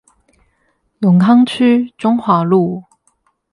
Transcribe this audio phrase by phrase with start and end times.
[1.01, 2.85] 永康區中華路